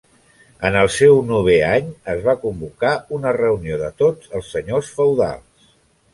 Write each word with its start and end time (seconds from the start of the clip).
En 0.69 0.77
el 0.79 0.87
seu 0.93 1.19
novè 1.31 1.57
any 1.67 1.91
es 2.13 2.23
va 2.29 2.35
convocar 2.47 2.95
una 3.19 3.35
reunió 3.39 3.79
de 3.83 3.93
tots 4.05 4.35
els 4.41 4.53
senyors 4.57 4.91
feudals. 4.99 5.71